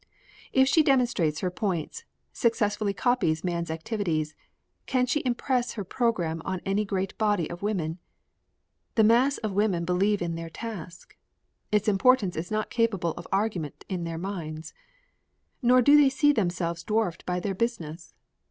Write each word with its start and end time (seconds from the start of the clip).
If 0.51 0.67
she 0.67 0.81
demonstrates 0.81 1.41
her 1.41 1.51
points, 1.51 2.05
successfully 2.33 2.91
copies 2.91 3.43
man's 3.43 3.69
activities, 3.69 4.33
can 4.87 5.05
she 5.05 5.21
impress 5.25 5.73
her 5.73 5.83
program 5.83 6.41
on 6.43 6.59
any 6.65 6.85
great 6.85 7.15
body 7.19 7.47
of 7.47 7.61
women? 7.61 7.99
The 8.95 9.03
mass 9.03 9.37
of 9.37 9.51
women 9.53 9.85
believe 9.85 10.19
in 10.23 10.33
their 10.33 10.49
task. 10.49 11.15
Its 11.71 11.87
importance 11.87 12.35
is 12.35 12.49
not 12.49 12.71
capable 12.71 13.11
of 13.11 13.27
argument 13.31 13.85
in 13.89 14.03
their 14.03 14.17
minds. 14.17 14.73
Nor 15.61 15.83
do 15.83 15.95
they 15.95 16.09
see 16.09 16.31
themselves 16.33 16.83
dwarfed 16.83 17.23
by 17.27 17.39
their 17.39 17.53
business. 17.53 18.15